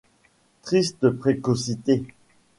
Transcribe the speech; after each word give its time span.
Triste 0.63 1.11
précocité! 1.11 2.01